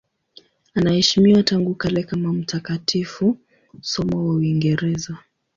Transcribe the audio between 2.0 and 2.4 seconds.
kama